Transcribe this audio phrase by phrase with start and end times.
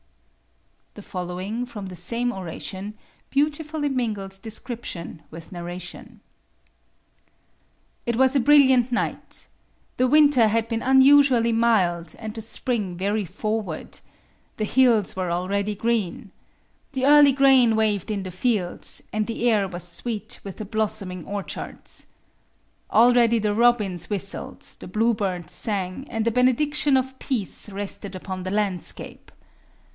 [0.95, 2.95] The following, from the same oration,
[3.29, 6.21] beautifully mingles description with narration:
[8.05, 9.47] It was a brilliant night.
[9.97, 13.99] The winter had been unusually mild, and the spring very forward.
[14.57, 16.31] The hills were already green.
[16.91, 21.23] The early grain waved in the fields, and the air was sweet with the blossoming
[21.25, 22.07] orchards.
[22.89, 28.51] Already the robins whistled, the bluebirds sang, and the benediction of peace rested upon the
[28.51, 29.31] landscape.